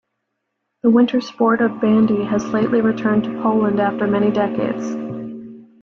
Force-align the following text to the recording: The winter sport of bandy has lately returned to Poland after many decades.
The 0.81 0.89
winter 0.89 1.21
sport 1.21 1.61
of 1.61 1.79
bandy 1.79 2.23
has 2.23 2.47
lately 2.51 2.81
returned 2.81 3.23
to 3.25 3.39
Poland 3.43 3.79
after 3.79 4.07
many 4.07 4.31
decades. 4.31 4.95